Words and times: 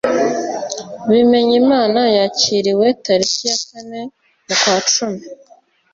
Bimenyimana 1.09 2.01
yakiriwe 2.17 2.85
tariki 3.05 3.43
ya 3.49 3.57
kane 3.67 4.01
mukwacumi 4.45 5.21